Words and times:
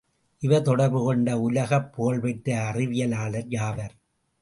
இவர் 0.41 0.63
தொடர்பு 0.63 0.99
கொண்ட 1.03 1.37
உலகப்புகழ்பெற்ற 1.39 2.71
அறிவியலார் 2.71 3.41
யாவர்? 3.49 3.95